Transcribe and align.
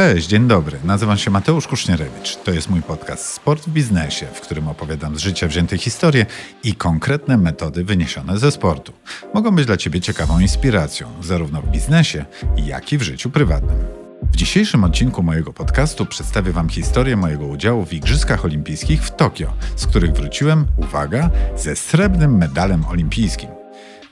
Cześć, 0.00 0.28
dzień 0.28 0.48
dobry. 0.48 0.78
Nazywam 0.84 1.18
się 1.18 1.30
Mateusz 1.30 1.66
Kusznierewicz. 1.66 2.36
To 2.36 2.50
jest 2.50 2.70
mój 2.70 2.82
podcast 2.82 3.24
Sport 3.26 3.66
w 3.66 3.68
biznesie, 3.68 4.26
w 4.26 4.40
którym 4.40 4.68
opowiadam 4.68 5.16
z 5.16 5.20
życia 5.20 5.48
wzięte 5.48 5.78
historie 5.78 6.26
i 6.64 6.74
konkretne 6.74 7.36
metody 7.36 7.84
wyniesione 7.84 8.38
ze 8.38 8.50
sportu. 8.50 8.92
Mogą 9.34 9.50
być 9.50 9.66
dla 9.66 9.76
Ciebie 9.76 10.00
ciekawą 10.00 10.40
inspiracją, 10.40 11.08
zarówno 11.22 11.62
w 11.62 11.68
biznesie, 11.68 12.24
jak 12.56 12.92
i 12.92 12.98
w 12.98 13.02
życiu 13.02 13.30
prywatnym. 13.30 13.78
W 14.22 14.36
dzisiejszym 14.36 14.84
odcinku 14.84 15.22
mojego 15.22 15.52
podcastu 15.52 16.06
przedstawię 16.06 16.52
Wam 16.52 16.68
historię 16.68 17.16
mojego 17.16 17.46
udziału 17.46 17.86
w 17.86 17.92
Igrzyskach 17.92 18.44
Olimpijskich 18.44 19.02
w 19.02 19.16
Tokio, 19.16 19.52
z 19.76 19.86
których 19.86 20.12
wróciłem, 20.12 20.66
uwaga, 20.76 21.30
ze 21.56 21.76
srebrnym 21.76 22.36
medalem 22.36 22.84
olimpijskim. 22.84 23.59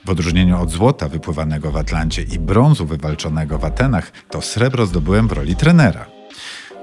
W 0.09 0.11
odróżnieniu 0.11 0.63
od 0.63 0.71
złota 0.71 1.09
wypływanego 1.09 1.71
w 1.71 1.77
Atlancie 1.77 2.23
i 2.23 2.39
brązu 2.39 2.87
wywalczonego 2.87 3.59
w 3.59 3.65
Atenach, 3.65 4.13
to 4.31 4.43
srebro 4.43 4.87
zdobyłem 4.87 5.29
w 5.29 5.33
roli 5.33 5.57
trenera. 5.57 6.07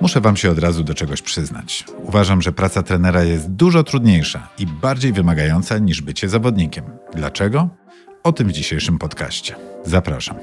Muszę 0.02 0.22
Wam 0.22 0.38
się 0.38 0.52
od 0.52 0.60
razu 0.60 0.84
do 0.84 0.94
czegoś 0.94 1.22
przyznać. 1.22 1.86
Uważam, 2.04 2.42
że 2.42 2.52
praca 2.52 2.84
trenera 2.84 3.24
jest 3.24 3.52
dużo 3.52 3.84
trudniejsza 3.84 4.48
i 4.60 4.68
bardziej 4.68 5.14
wymagająca 5.14 5.78
niż 5.78 6.02
bycie 6.02 6.30
zawodnikiem. 6.30 6.86
Dlaczego? 7.16 7.70
O 8.24 8.32
tym 8.32 8.48
w 8.48 8.52
dzisiejszym 8.52 8.98
podcaście. 8.98 9.56
Zapraszam. 9.86 10.38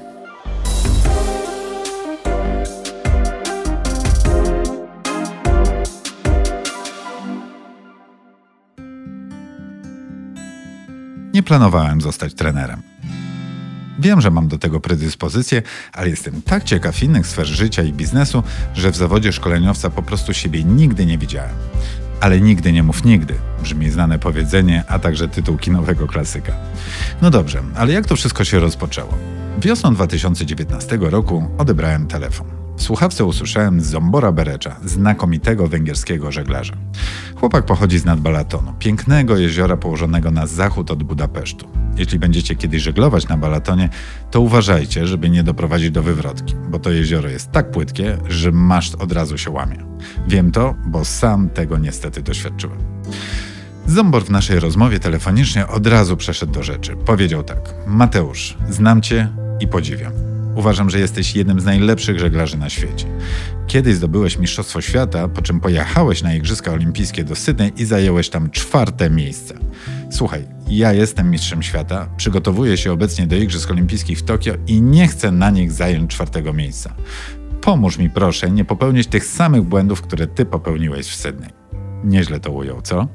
Nie 11.33 11.43
planowałem 11.43 12.01
zostać 12.01 12.33
trenerem. 12.33 12.81
Wiem, 13.99 14.21
że 14.21 14.31
mam 14.31 14.47
do 14.47 14.57
tego 14.57 14.79
predyspozycję, 14.79 15.61
ale 15.93 16.09
jestem 16.09 16.41
tak 16.41 16.63
ciekaw 16.63 17.03
innych 17.03 17.27
sfer 17.27 17.45
życia 17.45 17.83
i 17.83 17.93
biznesu, 17.93 18.43
że 18.73 18.91
w 18.91 18.95
zawodzie 18.95 19.31
szkoleniowca 19.31 19.89
po 19.89 20.03
prostu 20.03 20.33
siebie 20.33 20.63
nigdy 20.63 21.05
nie 21.05 21.17
widziałem. 21.17 21.55
Ale 22.21 22.41
nigdy 22.41 22.71
nie 22.71 22.83
mów 22.83 23.05
nigdy, 23.05 23.35
brzmi 23.63 23.89
znane 23.89 24.19
powiedzenie, 24.19 24.83
a 24.87 24.99
także 24.99 25.27
tytuł 25.27 25.57
kinowego 25.57 26.07
klasyka. 26.07 26.53
No 27.21 27.29
dobrze, 27.29 27.63
ale 27.75 27.93
jak 27.93 28.05
to 28.05 28.15
wszystko 28.15 28.43
się 28.43 28.59
rozpoczęło? 28.59 29.17
Wiosną 29.59 29.93
2019 29.95 30.97
roku 31.01 31.49
odebrałem 31.57 32.07
telefon. 32.07 32.62
W 32.77 32.81
słuchawce 32.81 33.25
usłyszałem 33.25 33.81
Zombora 33.81 34.31
Berecza, 34.31 34.75
znakomitego 34.85 35.67
węgierskiego 35.67 36.31
żeglarza. 36.31 36.73
Chłopak 37.35 37.65
pochodzi 37.65 37.99
z 37.99 38.05
Nadbalatonu, 38.05 38.73
pięknego 38.79 39.37
jeziora 39.37 39.77
położonego 39.77 40.31
na 40.31 40.47
zachód 40.47 40.91
od 40.91 41.03
Budapesztu. 41.03 41.67
Jeśli 41.97 42.19
będziecie 42.19 42.55
kiedyś 42.55 42.83
żeglować 42.83 43.27
na 43.27 43.37
Balatonie, 43.37 43.89
to 44.31 44.41
uważajcie, 44.41 45.07
żeby 45.07 45.29
nie 45.29 45.43
doprowadzić 45.43 45.91
do 45.91 46.03
wywrotki, 46.03 46.55
bo 46.69 46.79
to 46.79 46.91
jezioro 46.91 47.29
jest 47.29 47.51
tak 47.51 47.71
płytkie, 47.71 48.17
że 48.27 48.51
maszt 48.51 48.95
od 49.01 49.11
razu 49.11 49.37
się 49.37 49.51
łamie. 49.51 49.77
Wiem 50.27 50.51
to, 50.51 50.75
bo 50.85 51.05
sam 51.05 51.49
tego 51.49 51.77
niestety 51.77 52.21
doświadczyłem. 52.21 52.77
Zombor 53.87 54.25
w 54.25 54.29
naszej 54.29 54.59
rozmowie 54.59 54.99
telefonicznie 54.99 55.67
od 55.67 55.87
razu 55.87 56.17
przeszedł 56.17 56.51
do 56.51 56.63
rzeczy. 56.63 56.95
Powiedział 56.95 57.43
tak: 57.43 57.59
Mateusz, 57.87 58.57
znam 58.69 59.01
cię 59.01 59.29
i 59.59 59.67
podziwiam. 59.67 60.22
Uważam, 60.55 60.89
że 60.89 60.99
jesteś 60.99 61.35
jednym 61.35 61.59
z 61.59 61.65
najlepszych 61.65 62.19
żeglarzy 62.19 62.57
na 62.57 62.69
świecie. 62.69 63.05
Kiedyś 63.67 63.95
zdobyłeś 63.95 64.37
Mistrzostwo 64.39 64.81
Świata, 64.81 65.27
po 65.27 65.41
czym 65.41 65.59
pojechałeś 65.59 66.23
na 66.23 66.33
Igrzyska 66.33 66.71
Olimpijskie 66.71 67.23
do 67.23 67.35
Sydney 67.35 67.71
i 67.77 67.85
zajęłeś 67.85 68.29
tam 68.29 68.49
czwarte 68.49 69.09
miejsce. 69.09 69.55
Słuchaj, 70.11 70.47
ja 70.67 70.93
jestem 70.93 71.31
mistrzem 71.31 71.63
świata, 71.63 72.09
przygotowuję 72.17 72.77
się 72.77 72.91
obecnie 72.91 73.27
do 73.27 73.35
Igrzysk 73.35 73.71
Olimpijskich 73.71 74.19
w 74.19 74.23
Tokio 74.23 74.53
i 74.67 74.81
nie 74.81 75.07
chcę 75.07 75.31
na 75.31 75.49
nich 75.49 75.71
zająć 75.71 76.11
czwartego 76.11 76.53
miejsca. 76.53 76.93
Pomóż 77.61 77.97
mi 77.97 78.09
proszę 78.09 78.51
nie 78.51 78.65
popełnić 78.65 79.07
tych 79.07 79.25
samych 79.25 79.63
błędów, 79.63 80.01
które 80.01 80.27
ty 80.27 80.45
popełniłeś 80.45 81.07
w 81.07 81.15
Sydney. 81.15 81.49
Nieźle 82.03 82.39
to 82.39 82.51
ujął, 82.51 82.81
co? 82.81 83.07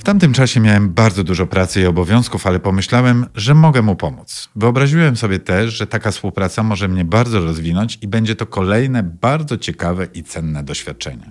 W 0.00 0.02
tamtym 0.02 0.32
czasie 0.32 0.60
miałem 0.60 0.90
bardzo 0.90 1.24
dużo 1.24 1.46
pracy 1.46 1.80
i 1.80 1.86
obowiązków, 1.86 2.46
ale 2.46 2.60
pomyślałem, 2.60 3.26
że 3.34 3.54
mogę 3.54 3.82
mu 3.82 3.96
pomóc. 3.96 4.48
Wyobraziłem 4.56 5.16
sobie 5.16 5.38
też, 5.38 5.74
że 5.74 5.86
taka 5.86 6.10
współpraca 6.10 6.62
może 6.62 6.88
mnie 6.88 7.04
bardzo 7.04 7.40
rozwinąć 7.40 7.98
i 8.02 8.08
będzie 8.08 8.36
to 8.36 8.46
kolejne 8.46 9.02
bardzo 9.02 9.58
ciekawe 9.58 10.06
i 10.14 10.22
cenne 10.24 10.64
doświadczenie. 10.64 11.30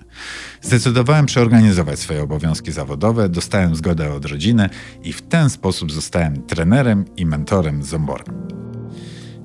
Zdecydowałem 0.62 1.26
przeorganizować 1.26 1.98
swoje 1.98 2.22
obowiązki 2.22 2.72
zawodowe, 2.72 3.28
dostałem 3.28 3.76
zgodę 3.76 4.12
od 4.12 4.24
rodziny 4.24 4.68
i 5.02 5.12
w 5.12 5.22
ten 5.22 5.50
sposób 5.50 5.92
zostałem 5.92 6.42
trenerem 6.42 7.04
i 7.16 7.26
mentorem 7.26 7.82
Zomborem. 7.82 8.48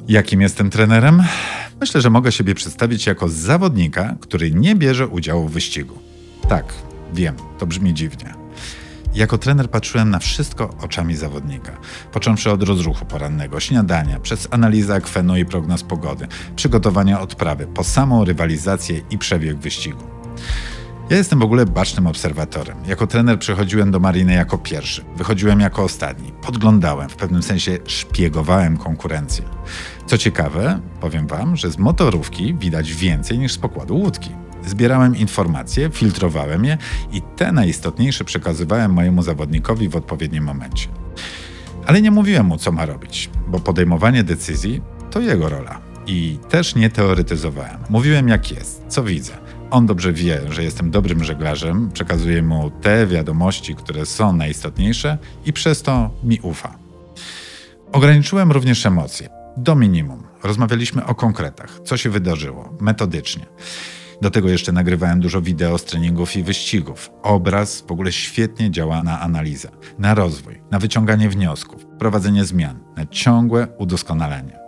Jakim 0.08 0.42
jestem 0.42 0.70
trenerem? 0.70 1.24
Myślę, 1.82 2.02
że 2.02 2.10
mogę 2.10 2.32
siebie 2.32 2.56
przedstawić 2.56 3.08
jako 3.08 3.30
zawodnika, 3.30 4.16
który 4.20 4.52
nie 4.52 4.76
bierze 4.76 5.08
udziału 5.08 5.48
w 5.48 5.52
wyścigu. 5.52 6.00
Tak, 6.50 6.74
wiem, 7.14 7.36
to 7.58 7.68
brzmi 7.68 7.94
dziwnie. 7.94 8.45
Jako 9.16 9.38
trener 9.38 9.70
patrzyłem 9.70 10.10
na 10.10 10.20
wszystko 10.20 10.70
oczami 10.82 11.16
zawodnika. 11.16 11.72
Począwszy 12.12 12.52
od 12.52 12.64
rozruchu 12.64 13.06
porannego, 13.06 13.60
śniadania, 13.60 14.20
przez 14.20 14.48
analizę 14.52 14.96
akwenu 14.96 15.38
i 15.38 15.46
prognoz 15.46 15.84
pogody, 15.84 16.28
przygotowania 16.56 17.22
odprawy, 17.22 17.68
po 17.68 17.84
samą 17.84 18.26
rywalizację 18.26 19.02
i 19.10 19.18
przebieg 19.18 19.58
wyścigu. 19.58 20.04
Ja 21.10 21.18
jestem 21.18 21.40
w 21.40 21.44
ogóle 21.44 21.66
bacznym 21.66 22.08
obserwatorem. 22.08 22.78
Jako 22.88 23.08
trener 23.08 23.40
przychodziłem 23.40 23.92
do 23.92 24.00
mariny 24.00 24.34
jako 24.34 24.58
pierwszy, 24.58 25.06
wychodziłem 25.16 25.60
jako 25.60 25.84
ostatni, 25.84 26.32
podglądałem, 26.32 27.10
w 27.10 27.16
pewnym 27.16 27.44
sensie 27.44 27.78
szpiegowałem 27.86 28.78
konkurencję. 28.78 29.46
Co 30.06 30.18
ciekawe, 30.18 30.80
powiem 31.00 31.28
Wam, 31.28 31.56
że 31.56 31.72
z 31.72 31.78
motorówki 31.78 32.54
widać 32.54 32.94
więcej 32.94 33.40
niż 33.40 33.54
z 33.54 33.58
pokładu 33.58 33.96
łódki. 33.96 34.45
Zbierałem 34.66 35.16
informacje, 35.16 35.90
filtrowałem 35.90 36.66
je 36.66 36.78
i 37.12 37.22
te 37.22 37.52
najistotniejsze 37.52 38.24
przekazywałem 38.24 38.94
mojemu 38.94 39.24
zawodnikowi 39.24 39.90
w 39.90 39.96
odpowiednim 39.96 40.44
momencie. 40.44 40.88
Ale 41.86 42.02
nie 42.02 42.12
mówiłem 42.12 42.46
mu, 42.46 42.58
co 42.58 42.72
ma 42.72 42.86
robić, 42.86 43.30
bo 43.48 43.60
podejmowanie 43.60 44.24
decyzji 44.24 44.82
to 45.12 45.20
jego 45.20 45.50
rola. 45.50 45.82
I 46.08 46.40
też 46.50 46.76
nie 46.76 46.90
teoretyzowałem. 46.90 47.78
Mówiłem, 47.90 48.28
jak 48.28 48.52
jest, 48.52 48.84
co 48.88 49.04
widzę. 49.04 49.34
On 49.72 49.86
dobrze 49.86 50.14
wie, 50.14 50.42
że 50.50 50.64
jestem 50.64 50.92
dobrym 50.92 51.24
żeglarzem, 51.24 51.92
przekazuję 51.92 52.42
mu 52.42 52.72
te 52.82 53.08
wiadomości, 53.08 53.76
które 53.76 54.06
są 54.06 54.34
najistotniejsze 54.34 55.18
i 55.46 55.54
przez 55.54 55.82
to 55.82 56.10
mi 56.24 56.40
ufa. 56.40 56.76
Ograniczyłem 57.92 58.52
również 58.52 58.86
emocje 58.86 59.30
do 59.58 59.76
minimum. 59.76 60.24
Rozmawialiśmy 60.44 61.06
o 61.06 61.16
konkretach, 61.16 61.80
co 61.84 61.98
się 61.98 62.10
wydarzyło, 62.10 62.74
metodycznie. 62.82 63.46
Do 64.22 64.32
tego 64.32 64.50
jeszcze 64.50 64.72
nagrywałem 64.72 65.20
dużo 65.20 65.42
wideo 65.42 65.78
z 65.78 65.86
treningów 65.86 66.36
i 66.36 66.44
wyścigów. 66.44 67.12
Obraz 67.24 67.82
w 67.82 67.92
ogóle 67.92 68.12
świetnie 68.12 68.72
działa 68.72 69.04
na 69.04 69.22
analizę, 69.22 69.70
na 70.00 70.14
rozwój, 70.14 70.62
na 70.72 70.80
wyciąganie 70.80 71.30
wniosków, 71.30 71.86
prowadzenie 72.00 72.46
zmian, 72.46 72.80
na 72.98 73.06
ciągłe 73.06 73.68
udoskonalenie. 73.78 74.60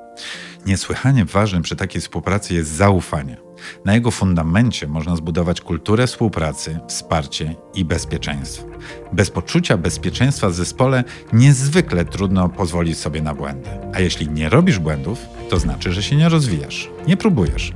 Niesłychanie 0.67 1.25
ważnym 1.25 1.61
przy 1.61 1.75
takiej 1.75 2.01
współpracy 2.01 2.53
jest 2.53 2.69
zaufanie. 2.69 3.37
Na 3.85 3.93
jego 3.93 4.11
fundamencie 4.11 4.87
można 4.87 5.15
zbudować 5.15 5.61
kulturę 5.61 6.07
współpracy, 6.07 6.79
wsparcie 6.87 7.55
i 7.73 7.85
bezpieczeństwo. 7.85 8.65
Bez 9.13 9.31
poczucia 9.31 9.77
bezpieczeństwa 9.77 10.49
w 10.49 10.53
zespole 10.53 11.03
niezwykle 11.33 12.05
trudno 12.05 12.49
pozwolić 12.49 12.97
sobie 12.97 13.21
na 13.21 13.33
błędy. 13.33 13.69
A 13.93 13.99
jeśli 13.99 14.29
nie 14.29 14.49
robisz 14.49 14.79
błędów, 14.79 15.19
to 15.49 15.59
znaczy, 15.59 15.93
że 15.93 16.03
się 16.03 16.15
nie 16.15 16.29
rozwijasz, 16.29 16.89
nie 17.07 17.17
próbujesz. 17.17 17.73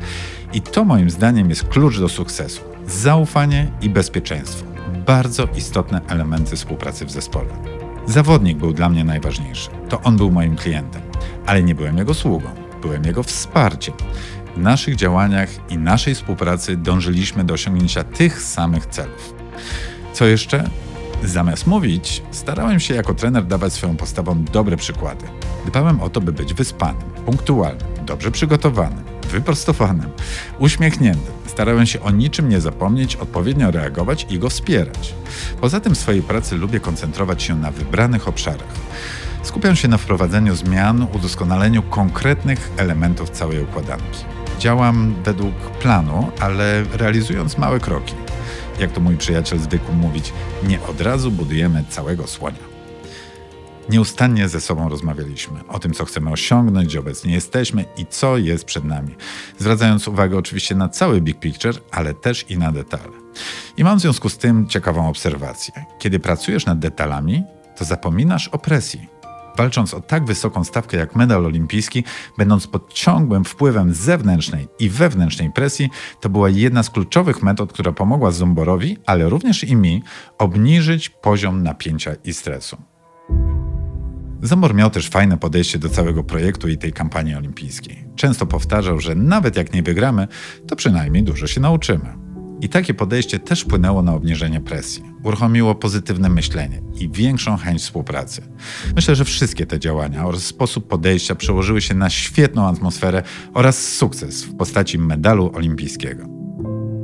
I 0.54 0.62
to 0.62 0.86
moim 0.86 1.10
zdaniem 1.10 1.50
jest 1.50 1.64
klucz 1.64 2.00
do 2.00 2.10
sukcesu. 2.10 2.62
Zaufanie 2.88 3.72
i 3.82 3.90
bezpieczeństwo. 3.90 4.66
Bardzo 5.06 5.48
istotne 5.56 6.02
elementy 6.08 6.56
współpracy 6.56 7.06
w 7.06 7.12
zespole. 7.12 7.50
Zawodnik 8.06 8.58
był 8.58 8.74
dla 8.74 8.90
mnie 8.90 9.04
najważniejszy. 9.04 9.70
To 9.90 10.02
on 10.02 10.18
był 10.18 10.32
moim 10.32 10.56
klientem, 10.56 11.02
ale 11.46 11.64
nie 11.64 11.76
byłem 11.76 11.98
jego 11.98 12.14
sługą, 12.14 12.61
byłem 12.82 13.06
jego 13.06 13.24
wsparciem. 13.24 13.94
W 14.56 14.60
naszych 14.60 14.96
działaniach 14.96 15.50
i 15.70 15.78
naszej 15.78 16.16
współpracy 16.16 16.78
dążyliśmy 16.78 17.44
do 17.44 17.54
osiągnięcia 17.54 18.04
tych 18.04 18.42
samych 18.42 18.86
celów. 18.86 19.34
Co 20.14 20.26
jeszcze? 20.26 20.70
Zamiast 21.24 21.68
mówić, 21.68 22.24
starałem 22.32 22.80
się 22.80 22.94
jako 22.94 23.14
trener 23.14 23.46
dawać 23.46 23.74
swoją 23.74 23.98
postawą 23.98 24.44
dobre 24.44 24.78
przykłady. 24.78 25.26
Dbałem 25.66 26.02
o 26.02 26.10
to, 26.10 26.22
by 26.22 26.34
być 26.34 26.54
wyspanym, 26.54 27.02
punktualnym, 27.26 27.88
dobrze 28.06 28.32
przygotowanym, 28.32 29.04
wyprostowanym, 29.32 30.10
uśmiechniętym. 30.60 31.34
Starałem 31.48 31.86
się 31.86 32.02
o 32.02 32.12
niczym 32.12 32.50
nie 32.50 32.62
zapomnieć, 32.62 33.16
odpowiednio 33.16 33.72
reagować 33.72 34.26
i 34.30 34.40
go 34.40 34.50
wspierać. 34.50 35.14
Poza 35.62 35.80
tym 35.80 35.96
w 35.96 35.98
swojej 35.98 36.22
pracy 36.22 36.56
lubię 36.56 36.80
koncentrować 36.80 37.44
się 37.44 37.56
na 37.56 37.72
wybranych 37.72 38.28
obszarach. 38.28 38.74
Skupiam 39.44 39.76
się 39.76 39.88
na 39.88 39.98
wprowadzeniu 39.98 40.56
zmian, 40.56 41.08
udoskonaleniu 41.14 41.84
konkretnych 41.84 42.72
elementów 42.78 43.30
całej 43.30 43.64
układanki. 43.64 44.26
Działam 44.60 45.16
według 45.24 45.56
planu, 45.56 46.32
ale 46.40 46.84
realizując 46.84 47.58
małe 47.58 47.80
kroki. 47.80 48.14
Jak 48.80 48.92
to 48.92 49.02
mój 49.02 49.18
przyjaciel 49.18 49.60
zwykł 49.60 49.94
mówić, 49.94 50.34
nie 50.68 50.82
od 50.82 51.02
razu 51.02 51.32
budujemy 51.32 51.84
całego 51.90 52.28
słonia. 52.28 52.72
Nieustannie 53.90 54.50
ze 54.50 54.62
sobą 54.62 54.90
rozmawialiśmy 54.90 55.68
o 55.68 55.80
tym, 55.80 55.94
co 55.94 56.06
chcemy 56.06 56.30
osiągnąć, 56.30 56.88
gdzie 56.88 57.00
obecnie 57.00 57.34
jesteśmy 57.34 57.86
i 57.98 58.06
co 58.06 58.38
jest 58.38 58.66
przed 58.66 58.84
nami, 58.84 59.16
zwracając 59.60 60.08
uwagę 60.08 60.38
oczywiście 60.38 60.76
na 60.76 60.90
cały 60.90 61.22
big 61.22 61.40
picture, 61.40 61.76
ale 61.92 62.14
też 62.14 62.46
i 62.50 62.58
na 62.58 62.72
detale. 62.72 63.12
I 63.78 63.84
mam 63.84 63.98
w 63.98 64.02
związku 64.02 64.30
z 64.30 64.38
tym 64.38 64.68
ciekawą 64.68 65.10
obserwację. 65.10 65.74
Kiedy 66.00 66.20
pracujesz 66.20 66.66
nad 66.66 66.80
detalami, 66.80 67.44
to 67.78 67.86
zapominasz 67.86 68.48
o 68.48 68.58
presji. 68.58 69.21
Walcząc 69.62 69.94
o 69.94 70.02
tak 70.02 70.26
wysoką 70.26 70.64
stawkę 70.64 70.98
jak 70.98 71.16
medal 71.16 71.46
olimpijski, 71.46 72.04
będąc 72.38 72.68
pod 72.68 72.94
ciągłym 72.94 73.44
wpływem 73.44 73.94
zewnętrznej 73.94 74.68
i 74.80 74.90
wewnętrznej 74.90 75.52
presji, 75.52 75.90
to 76.22 76.30
była 76.30 76.50
jedna 76.50 76.84
z 76.84 76.90
kluczowych 76.90 77.44
metod, 77.44 77.74
która 77.74 77.92
pomogła 77.92 78.32
Zomborowi, 78.32 78.98
ale 79.06 79.30
również 79.30 79.64
i 79.64 79.76
mi, 79.76 80.04
obniżyć 80.38 81.10
poziom 81.10 81.64
napięcia 81.64 82.16
i 82.24 82.34
stresu. 82.34 82.78
Zambor 84.42 84.76
miał 84.76 84.90
też 84.90 85.10
fajne 85.10 85.38
podejście 85.38 85.80
do 85.80 85.90
całego 85.90 86.24
projektu 86.24 86.68
i 86.68 86.78
tej 86.78 86.94
kampanii 86.94 87.36
olimpijskiej. 87.36 88.08
Często 88.16 88.46
powtarzał, 88.46 89.00
że 89.00 89.16
nawet 89.16 89.56
jak 89.56 89.74
nie 89.74 89.84
wygramy, 89.84 90.28
to 90.68 90.76
przynajmniej 90.76 91.24
dużo 91.24 91.48
się 91.48 91.62
nauczymy. 91.62 92.31
I 92.62 92.70
takie 92.70 92.94
podejście 92.94 93.40
też 93.40 93.62
wpłynęło 93.62 94.02
na 94.02 94.14
obniżenie 94.14 94.62
presji. 94.62 95.04
Uruchomiło 95.24 95.76
pozytywne 95.76 96.30
myślenie 96.30 96.82
i 97.00 97.10
większą 97.10 97.58
chęć 97.58 97.82
współpracy. 97.82 98.42
Myślę, 98.96 99.16
że 99.16 99.26
wszystkie 99.26 99.66
te 99.66 99.80
działania 99.80 100.26
oraz 100.26 100.44
sposób 100.44 100.88
podejścia 100.88 101.36
przełożyły 101.36 101.82
się 101.82 101.94
na 101.94 102.10
świetną 102.10 102.68
atmosferę 102.68 103.24
oraz 103.54 103.88
sukces 103.88 104.44
w 104.44 104.56
postaci 104.56 104.98
medalu 105.00 105.52
olimpijskiego. 105.54 106.26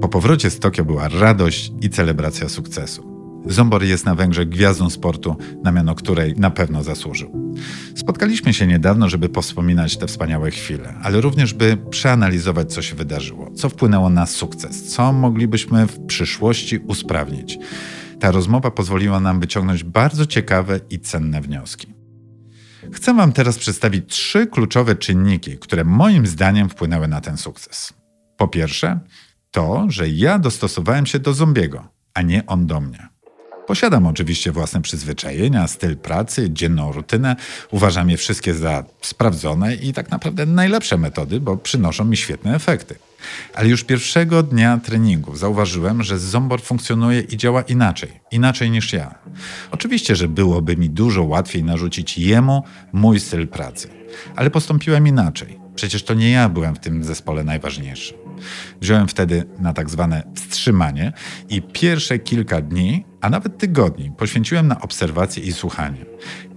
Po 0.01 0.09
powrocie 0.09 0.49
z 0.49 0.59
Tokio 0.59 0.85
była 0.85 1.07
radość 1.07 1.71
i 1.81 1.89
celebracja 1.89 2.49
sukcesu. 2.49 3.17
Zombor 3.45 3.83
jest 3.83 4.05
na 4.05 4.15
Węgrzech 4.15 4.49
gwiazdą 4.49 4.89
sportu, 4.89 5.35
na 5.63 5.71
miano 5.71 5.95
której 5.95 6.33
na 6.37 6.51
pewno 6.51 6.83
zasłużył. 6.83 7.53
Spotkaliśmy 8.07 8.53
się 8.53 8.67
niedawno, 8.67 9.09
żeby 9.09 9.29
powspominać 9.29 9.97
te 9.97 10.07
wspaniałe 10.07 10.51
chwile, 10.51 10.93
ale 11.03 11.21
również 11.21 11.53
by 11.53 11.77
przeanalizować, 11.89 12.73
co 12.73 12.81
się 12.81 12.95
wydarzyło, 12.95 13.51
co 13.51 13.69
wpłynęło 13.69 14.09
na 14.09 14.25
sukces, 14.25 14.83
co 14.83 15.13
moglibyśmy 15.13 15.87
w 15.87 16.05
przyszłości 16.05 16.77
usprawnić. 16.77 17.59
Ta 18.19 18.31
rozmowa 18.31 18.71
pozwoliła 18.71 19.19
nam 19.19 19.39
wyciągnąć 19.39 19.83
bardzo 19.83 20.25
ciekawe 20.25 20.79
i 20.89 20.99
cenne 20.99 21.41
wnioski. 21.41 21.93
Chcę 22.93 23.13
Wam 23.13 23.31
teraz 23.31 23.57
przedstawić 23.57 24.05
trzy 24.07 24.47
kluczowe 24.47 24.95
czynniki, 24.95 25.57
które 25.57 25.83
moim 25.83 26.27
zdaniem 26.27 26.69
wpłynęły 26.69 27.07
na 27.07 27.21
ten 27.21 27.37
sukces. 27.37 27.93
Po 28.37 28.47
pierwsze, 28.47 28.99
to, 29.51 29.85
że 29.89 30.09
ja 30.09 30.39
dostosowałem 30.39 31.05
się 31.05 31.19
do 31.19 31.33
zombiego, 31.33 31.87
a 32.13 32.21
nie 32.21 32.45
on 32.45 32.67
do 32.67 32.81
mnie. 32.81 33.16
Posiadam 33.67 34.07
oczywiście 34.07 34.51
własne 34.51 34.81
przyzwyczajenia, 34.81 35.67
styl 35.67 35.97
pracy, 35.97 36.49
dzienną 36.49 36.91
rutynę. 36.91 37.35
Uważam 37.71 38.09
je 38.09 38.17
wszystkie 38.17 38.53
za 38.53 38.83
sprawdzone 39.01 39.75
i 39.75 39.93
tak 39.93 40.11
naprawdę 40.11 40.45
najlepsze 40.45 40.97
metody, 40.97 41.39
bo 41.39 41.57
przynoszą 41.57 42.05
mi 42.05 42.17
świetne 42.17 42.55
efekty. 42.55 42.95
Ale 43.53 43.69
już 43.69 43.83
pierwszego 43.83 44.43
dnia 44.43 44.79
treningów 44.83 45.39
zauważyłem, 45.39 46.03
że 46.03 46.19
Zombor 46.19 46.61
funkcjonuje 46.61 47.21
i 47.21 47.37
działa 47.37 47.61
inaczej, 47.61 48.09
inaczej 48.31 48.71
niż 48.71 48.93
ja. 48.93 49.15
Oczywiście, 49.71 50.15
że 50.15 50.27
byłoby 50.27 50.77
mi 50.77 50.89
dużo 50.89 51.23
łatwiej 51.23 51.63
narzucić 51.63 52.17
jemu 52.17 52.63
mój 52.93 53.19
styl 53.19 53.47
pracy, 53.47 53.89
ale 54.35 54.49
postąpiłem 54.49 55.07
inaczej. 55.07 55.59
Przecież 55.75 56.03
to 56.03 56.13
nie 56.13 56.31
ja 56.31 56.49
byłem 56.49 56.75
w 56.75 56.79
tym 56.79 57.03
zespole 57.03 57.43
najważniejszy. 57.43 58.13
Wziąłem 58.81 59.07
wtedy 59.07 59.45
na 59.59 59.73
tak 59.73 59.89
zwane 59.89 60.23
wstrzymanie 60.35 61.13
i 61.49 61.61
pierwsze 61.61 62.19
kilka 62.19 62.61
dni, 62.61 63.05
a 63.27 63.29
nawet 63.29 63.57
tygodni 63.57 64.11
poświęciłem 64.11 64.67
na 64.67 64.81
obserwację 64.81 65.43
i 65.43 65.53
słuchanie. 65.53 66.05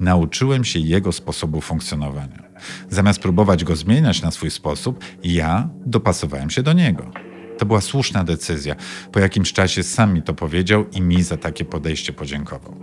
Nauczyłem 0.01 0.65
się 0.65 0.79
jego 0.79 1.13
sposobu 1.13 1.61
funkcjonowania. 1.61 2.43
Zamiast 2.91 3.21
próbować 3.21 3.65
go 3.65 3.77
zmieniać 3.77 4.23
na 4.23 4.31
swój 4.31 4.51
sposób, 4.51 5.05
ja 5.25 5.69
dopasowałem 5.87 6.51
się 6.51 6.63
do 6.63 6.73
niego. 6.73 7.11
To 7.59 7.67
była 7.67 7.81
słuszna 7.81 8.25
decyzja. 8.25 8.77
Po 9.13 9.21
jakimś 9.21 9.53
czasie 9.53 9.83
sam 9.83 10.15
mi 10.15 10.23
to 10.23 10.35
powiedział 10.35 10.85
i 10.91 11.01
mi 11.01 11.23
za 11.23 11.37
takie 11.37 11.65
podejście 11.65 12.13
podziękował. 12.13 12.77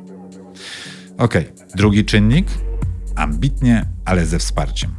Ok, 1.18 1.34
drugi 1.76 2.06
czynnik 2.06 2.48
ambitnie, 3.16 3.86
ale 4.06 4.26
ze 4.26 4.40
wsparciem. 4.40 4.92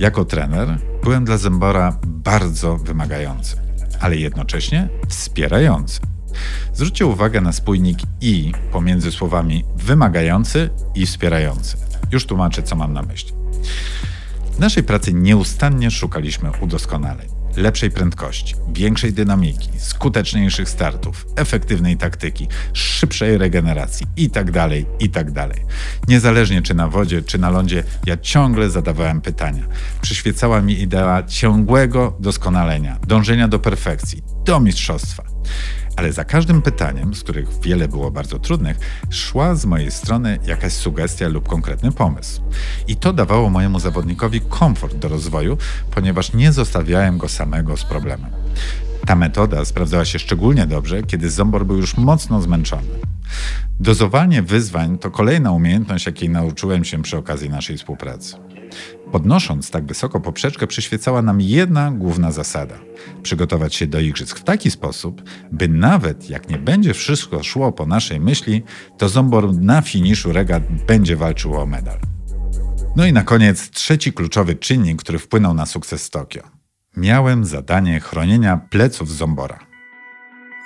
Jako 0.00 0.24
trener 0.24 0.78
byłem 1.04 1.24
dla 1.24 1.36
Zembora 1.36 2.00
bardzo 2.06 2.76
wymagający, 2.76 3.56
ale 4.00 4.16
jednocześnie 4.16 4.88
wspierający. 5.08 6.00
Zwróćcie 6.74 7.06
uwagę 7.06 7.40
na 7.40 7.52
spójnik 7.52 7.98
i 8.20 8.52
pomiędzy 8.72 9.12
słowami 9.12 9.64
wymagający 9.76 10.70
i 10.94 11.06
wspierający. 11.06 11.76
Już 12.12 12.26
tłumaczę, 12.26 12.62
co 12.62 12.76
mam 12.76 12.92
na 12.92 13.02
myśli. 13.02 13.32
W 14.52 14.58
naszej 14.58 14.82
pracy 14.82 15.12
nieustannie 15.12 15.90
szukaliśmy 15.90 16.50
udoskonaleń 16.60 17.38
lepszej 17.58 17.90
prędkości, 17.90 18.54
większej 18.72 19.12
dynamiki, 19.12 19.68
skuteczniejszych 19.78 20.68
startów, 20.68 21.26
efektywnej 21.36 21.96
taktyki, 21.96 22.48
szybszej 22.72 23.38
regeneracji 23.38 24.06
itd., 24.16 24.52
tak 24.52 24.72
itd. 25.00 25.32
Tak 25.32 25.56
Niezależnie 26.08 26.62
czy 26.62 26.74
na 26.74 26.88
wodzie, 26.88 27.22
czy 27.22 27.38
na 27.38 27.50
lądzie, 27.50 27.84
ja 28.06 28.16
ciągle 28.16 28.70
zadawałem 28.70 29.20
pytania. 29.20 29.64
Przyświecała 30.00 30.60
mi 30.60 30.80
idea 30.80 31.22
ciągłego 31.22 32.16
doskonalenia, 32.20 32.98
dążenia 33.06 33.48
do 33.48 33.58
perfekcji, 33.58 34.22
do 34.44 34.60
mistrzostwa 34.60 35.24
ale 35.98 36.12
za 36.12 36.24
każdym 36.24 36.62
pytaniem, 36.62 37.14
z 37.14 37.22
których 37.22 37.60
wiele 37.60 37.88
było 37.88 38.10
bardzo 38.10 38.38
trudnych, 38.38 38.78
szła 39.10 39.54
z 39.54 39.64
mojej 39.64 39.90
strony 39.90 40.38
jakaś 40.46 40.72
sugestia 40.72 41.28
lub 41.28 41.48
konkretny 41.48 41.92
pomysł. 41.92 42.42
I 42.88 42.96
to 42.96 43.12
dawało 43.12 43.50
mojemu 43.50 43.80
zawodnikowi 43.80 44.40
komfort 44.40 44.94
do 44.94 45.08
rozwoju, 45.08 45.58
ponieważ 45.90 46.32
nie 46.32 46.52
zostawiałem 46.52 47.18
go 47.18 47.28
samego 47.28 47.76
z 47.76 47.84
problemem. 47.84 48.30
Ta 49.06 49.16
metoda 49.16 49.64
sprawdzała 49.64 50.04
się 50.04 50.18
szczególnie 50.18 50.66
dobrze, 50.66 51.02
kiedy 51.02 51.30
Zombor 51.30 51.66
był 51.66 51.76
już 51.76 51.96
mocno 51.96 52.42
zmęczony. 52.42 52.88
Dozowanie 53.80 54.42
wyzwań 54.42 54.98
to 54.98 55.10
kolejna 55.10 55.52
umiejętność, 55.52 56.06
jakiej 56.06 56.30
nauczyłem 56.30 56.84
się 56.84 57.02
przy 57.02 57.16
okazji 57.16 57.50
naszej 57.50 57.76
współpracy. 57.76 58.36
Podnosząc 59.12 59.70
tak 59.70 59.86
wysoko 59.86 60.20
poprzeczkę, 60.20 60.66
przyświecała 60.66 61.22
nam 61.22 61.40
jedna 61.40 61.90
główna 61.90 62.32
zasada: 62.32 62.74
przygotować 63.22 63.74
się 63.74 63.86
do 63.86 64.00
igrzysk 64.00 64.38
w 64.38 64.44
taki 64.44 64.70
sposób, 64.70 65.22
by 65.52 65.68
nawet 65.68 66.30
jak 66.30 66.48
nie 66.48 66.58
będzie 66.58 66.94
wszystko 66.94 67.42
szło 67.42 67.72
po 67.72 67.86
naszej 67.86 68.20
myśli, 68.20 68.62
to 68.98 69.08
Zombor 69.08 69.54
na 69.54 69.82
finiszu 69.82 70.32
regat 70.32 70.62
będzie 70.86 71.16
walczył 71.16 71.54
o 71.54 71.66
medal. 71.66 71.98
No 72.96 73.06
i 73.06 73.12
na 73.12 73.22
koniec 73.22 73.70
trzeci 73.70 74.12
kluczowy 74.12 74.54
czynnik, 74.54 75.02
który 75.02 75.18
wpłynął 75.18 75.54
na 75.54 75.66
sukces 75.66 76.10
Tokio. 76.10 76.42
Miałem 76.96 77.44
zadanie 77.44 78.00
chronienia 78.00 78.56
pleców 78.56 79.10
Zombora. 79.10 79.67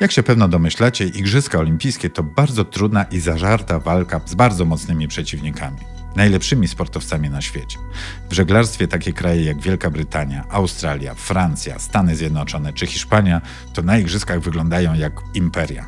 Jak 0.00 0.12
się 0.12 0.22
pewno 0.22 0.48
domyślacie, 0.48 1.06
Igrzyska 1.06 1.58
Olimpijskie 1.58 2.10
to 2.10 2.22
bardzo 2.22 2.64
trudna 2.64 3.04
i 3.04 3.20
zażarta 3.20 3.78
walka 3.78 4.20
z 4.26 4.34
bardzo 4.34 4.64
mocnymi 4.64 5.08
przeciwnikami 5.08 5.92
najlepszymi 6.16 6.68
sportowcami 6.68 7.30
na 7.30 7.40
świecie. 7.40 7.78
W 8.30 8.32
żeglarstwie 8.32 8.88
takie 8.88 9.12
kraje 9.12 9.44
jak 9.44 9.60
Wielka 9.60 9.90
Brytania, 9.90 10.44
Australia, 10.50 11.14
Francja, 11.14 11.78
Stany 11.78 12.16
Zjednoczone 12.16 12.72
czy 12.72 12.86
Hiszpania 12.86 13.40
to 13.74 13.82
na 13.82 13.98
igrzyskach 13.98 14.40
wyglądają 14.40 14.94
jak 14.94 15.12
imperia. 15.34 15.86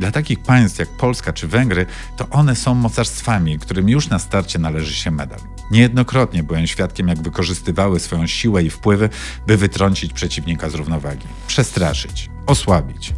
Dla 0.00 0.10
takich 0.10 0.42
państw 0.42 0.78
jak 0.78 0.88
Polska 0.88 1.32
czy 1.32 1.48
Węgry, 1.48 1.86
to 2.16 2.28
one 2.28 2.56
są 2.56 2.74
mocarstwami, 2.74 3.58
którym 3.58 3.88
już 3.88 4.08
na 4.08 4.18
starcie 4.18 4.58
należy 4.58 4.94
się 4.94 5.10
medal. 5.10 5.53
Niejednokrotnie 5.70 6.42
byłem 6.42 6.66
świadkiem, 6.66 7.08
jak 7.08 7.22
wykorzystywały 7.22 8.00
swoją 8.00 8.26
siłę 8.26 8.62
i 8.62 8.70
wpływy, 8.70 9.08
by 9.46 9.56
wytrącić 9.56 10.12
przeciwnika 10.12 10.70
z 10.70 10.74
równowagi, 10.74 11.26
przestraszyć, 11.46 12.30
osłabić. 12.46 13.12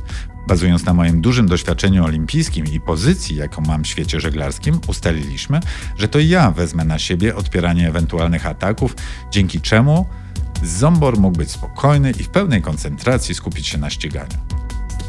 Bazując 0.49 0.85
na 0.85 0.95
moim 0.95 1.21
dużym 1.21 1.49
doświadczeniu 1.49 2.05
olimpijskim 2.05 2.67
i 2.67 2.81
pozycji, 2.81 3.37
jaką 3.37 3.63
mam 3.63 3.85
w 3.85 3.87
świecie 3.87 4.21
żeglarskim, 4.21 4.81
ustaliliśmy, 4.87 5.61
że 5.99 6.09
to 6.09 6.19
ja 6.19 6.51
wezmę 6.51 6.85
na 6.85 6.99
siebie 6.99 7.37
odpieranie 7.37 7.89
ewentualnych 7.89 8.47
ataków, 8.47 8.95
dzięki 9.31 9.61
czemu 9.61 10.07
Zombor 10.63 11.19
mógł 11.19 11.39
być 11.39 11.51
spokojny 11.51 12.11
i 12.11 12.23
w 12.23 12.29
pełnej 12.29 12.63
koncentracji 12.63 13.35
skupić 13.35 13.67
się 13.67 13.79
na 13.79 13.91
ściganiu. 13.91 14.66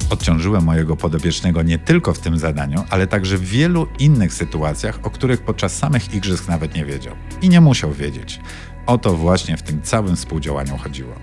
Odciążyłem 0.09 0.63
mojego 0.63 0.95
podobiecznego 0.95 1.63
nie 1.63 1.79
tylko 1.79 2.13
w 2.13 2.19
tym 2.19 2.39
zadaniu, 2.39 2.83
ale 2.89 3.07
także 3.07 3.37
w 3.37 3.45
wielu 3.45 3.87
innych 3.99 4.33
sytuacjach, 4.33 4.99
o 5.03 5.09
których 5.09 5.41
podczas 5.41 5.77
samych 5.77 6.13
igrzysk 6.13 6.47
nawet 6.47 6.75
nie 6.75 6.85
wiedział. 6.85 7.15
I 7.41 7.49
nie 7.49 7.61
musiał 7.61 7.93
wiedzieć. 7.93 8.39
O 8.85 8.97
to 8.97 9.15
właśnie 9.15 9.57
w 9.57 9.63
tym 9.63 9.81
całym 9.81 10.15
współdziałaniu 10.15 10.77
chodziło. 10.77 11.13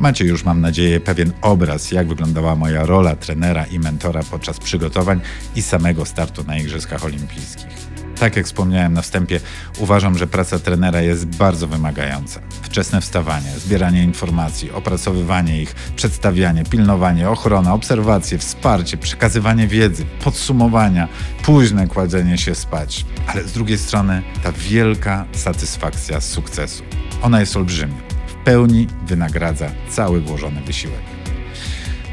Macie 0.00 0.24
już, 0.24 0.44
mam 0.44 0.60
nadzieję, 0.60 1.00
pewien 1.00 1.32
obraz, 1.42 1.92
jak 1.92 2.08
wyglądała 2.08 2.56
moja 2.56 2.86
rola 2.86 3.16
trenera 3.16 3.64
i 3.64 3.78
mentora 3.78 4.22
podczas 4.30 4.58
przygotowań 4.58 5.20
i 5.56 5.62
samego 5.62 6.04
startu 6.04 6.44
na 6.44 6.58
Igrzyskach 6.58 7.04
Olimpijskich. 7.04 7.89
Tak 8.20 8.36
jak 8.36 8.46
wspomniałem 8.46 8.92
na 8.92 9.02
wstępie, 9.02 9.40
uważam, 9.78 10.18
że 10.18 10.26
praca 10.26 10.58
trenera 10.58 11.00
jest 11.00 11.26
bardzo 11.26 11.66
wymagająca. 11.66 12.40
Wczesne 12.62 13.00
wstawanie, 13.00 13.50
zbieranie 13.58 14.04
informacji, 14.04 14.70
opracowywanie 14.70 15.62
ich, 15.62 15.74
przedstawianie, 15.96 16.64
pilnowanie, 16.64 17.30
ochrona, 17.30 17.74
obserwacje, 17.74 18.38
wsparcie, 18.38 18.96
przekazywanie 18.96 19.66
wiedzy, 19.66 20.04
podsumowania, 20.24 21.08
późne 21.42 21.86
kładzenie 21.86 22.38
się 22.38 22.54
spać. 22.54 23.06
Ale 23.26 23.44
z 23.44 23.52
drugiej 23.52 23.78
strony 23.78 24.22
ta 24.42 24.52
wielka 24.52 25.24
satysfakcja 25.32 26.20
z 26.20 26.30
sukcesu. 26.30 26.82
Ona 27.22 27.40
jest 27.40 27.56
olbrzymia. 27.56 28.00
W 28.26 28.44
pełni 28.44 28.86
wynagradza 29.06 29.70
cały 29.90 30.20
włożony 30.20 30.60
wysiłek. 30.60 31.02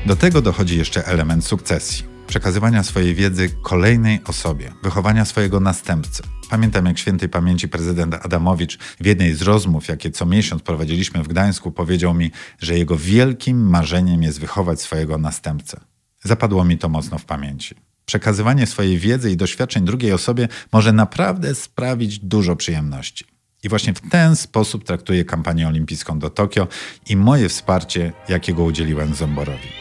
Do 0.06 0.16
tego 0.16 0.42
dochodzi 0.42 0.78
jeszcze 0.78 1.06
element 1.06 1.46
sukcesji 1.46 2.17
przekazywania 2.28 2.84
swojej 2.84 3.16
wiedzy 3.16 3.50
kolejnej 3.62 4.20
osobie, 4.24 4.74
wychowania 4.84 5.26
swojego 5.26 5.60
następcy. 5.60 6.24
Pamiętam, 6.50 6.86
jak 6.86 6.98
świętej 7.00 7.30
pamięci 7.30 7.68
prezydent 7.68 8.14
Adamowicz 8.14 8.78
w 8.78 9.06
jednej 9.06 9.34
z 9.34 9.42
rozmów, 9.42 9.88
jakie 9.88 10.12
co 10.12 10.26
miesiąc 10.26 10.62
prowadziliśmy 10.62 11.24
w 11.24 11.28
Gdańsku, 11.28 11.72
powiedział 11.72 12.14
mi, 12.14 12.32
że 12.60 12.78
jego 12.78 12.98
wielkim 12.98 13.70
marzeniem 13.70 14.24
jest 14.24 14.40
wychować 14.40 14.82
swojego 14.82 15.18
następcę. 15.18 15.80
Zapadło 16.24 16.64
mi 16.64 16.78
to 16.78 16.90
mocno 16.90 17.18
w 17.18 17.26
pamięci. 17.26 17.76
Przekazywanie 18.06 18.68
swojej 18.68 18.98
wiedzy 18.98 19.32
i 19.32 19.38
doświadczeń 19.38 19.86
drugiej 19.86 20.14
osobie 20.14 20.48
może 20.72 20.94
naprawdę 20.94 21.56
sprawić 21.56 22.20
dużo 22.20 22.56
przyjemności. 22.56 23.26
I 23.64 23.70
właśnie 23.70 23.94
w 23.94 24.10
ten 24.10 24.36
sposób 24.36 24.84
traktuję 24.84 25.26
kampanię 25.26 25.68
olimpijską 25.68 26.20
do 26.20 26.30
Tokio 26.30 26.68
i 27.10 27.16
moje 27.16 27.50
wsparcie, 27.50 28.14
jakiego 28.30 28.64
udzieliłem 28.64 29.16
Zomborowi. 29.16 29.77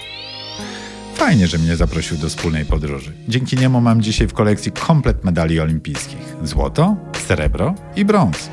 Fajnie, 1.26 1.46
że 1.46 1.58
mnie 1.58 1.76
zaprosił 1.76 2.16
do 2.16 2.28
wspólnej 2.28 2.64
podróży. 2.64 3.12
Dzięki 3.28 3.56
niemu 3.56 3.80
mam 3.80 4.02
dzisiaj 4.02 4.28
w 4.28 4.32
kolekcji 4.32 4.72
komplet 4.72 5.24
medali 5.24 5.60
olimpijskich: 5.60 6.36
złoto, 6.42 6.96
srebro 7.26 7.74
i 7.96 8.04
brąz. 8.04 8.50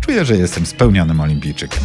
Czuję, 0.00 0.24
że 0.24 0.36
jestem 0.36 0.66
spełnionym 0.66 1.20
olimpijczykiem. 1.20 1.80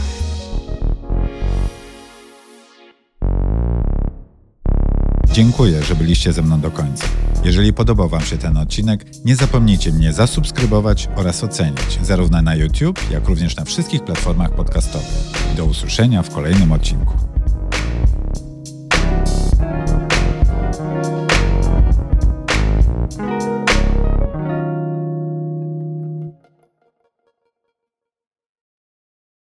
Dziękuję, 5.31 5.83
że 5.83 5.95
byliście 5.95 6.33
ze 6.33 6.41
mną 6.41 6.61
do 6.61 6.71
końca. 6.71 7.05
Jeżeli 7.43 7.73
podobał 7.73 8.09
Wam 8.09 8.21
się 8.21 8.37
ten 8.37 8.57
odcinek, 8.57 9.05
nie 9.25 9.35
zapomnijcie 9.35 9.91
mnie 9.91 10.13
zasubskrybować 10.13 11.09
oraz 11.15 11.43
ocenić, 11.43 11.99
zarówno 12.01 12.41
na 12.41 12.55
YouTube, 12.55 13.11
jak 13.11 13.27
również 13.27 13.55
na 13.55 13.65
wszystkich 13.65 14.03
platformach 14.03 14.55
podcastowych. 14.55 15.31
Do 15.57 15.65
usłyszenia 15.65 16.21
w 16.21 16.29
kolejnym 16.29 16.71
odcinku. 16.71 17.30